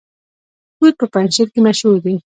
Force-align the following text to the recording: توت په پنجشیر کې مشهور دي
توت 0.77 0.93
په 0.99 1.05
پنجشیر 1.13 1.47
کې 1.53 1.59
مشهور 1.67 1.97
دي 2.05 2.15